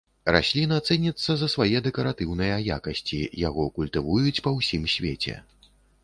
Расліна 0.35 0.77
цэніцца 0.93 1.31
за 1.41 1.47
свае 1.55 1.77
дэкаратыўныя 1.87 2.55
якасці, 2.77 3.19
яго 3.41 3.65
культывуюць 3.75 4.43
па 4.47 4.55
ўсім 4.57 4.83
свеце. 4.95 5.35